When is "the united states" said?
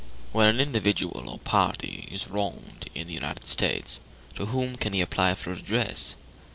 3.05-3.99